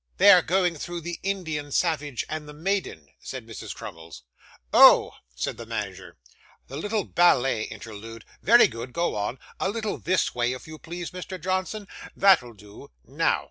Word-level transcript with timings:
'They 0.17 0.31
are 0.31 0.41
going 0.41 0.75
through 0.75 0.99
the 0.99 1.19
Indian 1.21 1.71
Savage 1.71 2.25
and 2.27 2.49
the 2.49 2.53
Maiden,' 2.55 3.09
said 3.19 3.45
Mrs 3.45 3.75
Crummles. 3.75 4.23
'Oh!' 4.73 5.11
said 5.35 5.57
the 5.57 5.65
manager, 5.67 6.17
'the 6.69 6.75
little 6.77 7.03
ballet 7.03 7.65
interlude. 7.65 8.25
Very 8.41 8.67
good, 8.67 8.93
go 8.93 9.13
on. 9.15 9.37
A 9.59 9.69
little 9.69 9.99
this 9.99 10.33
way, 10.33 10.53
if 10.53 10.65
you 10.65 10.79
please, 10.79 11.11
Mr. 11.11 11.39
Johnson. 11.39 11.87
That'll 12.15 12.53
do. 12.53 12.89
Now! 13.05 13.39